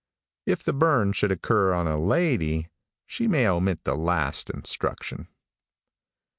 [0.47, 2.69] If the burn should occur on a lady,
[3.05, 5.27] she may omit the last instruction.